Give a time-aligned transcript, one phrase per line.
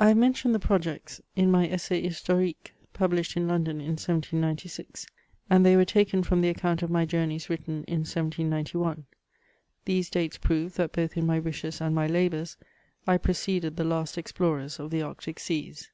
[0.00, 3.88] I have mentioned the projects in my '* Essai Historique^^ pub* lished in London in
[3.98, 5.04] 1796,
[5.50, 9.04] and they were taken from the account of my journeys wiritten in 1791.
[9.84, 12.56] These dates prove that both in my wishes and my labours,
[13.06, 15.90] I preceded the last explorers of the Arctic Seas.